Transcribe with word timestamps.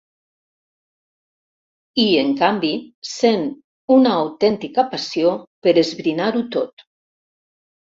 I 2.03 2.05
en 2.21 2.31
canvi 2.39 2.71
sent 3.11 3.45
una 3.99 4.15
autèntica 4.23 4.89
passió 4.97 5.37
per 5.69 5.77
esbrinar-ho 5.85 6.45
tot. 6.59 6.89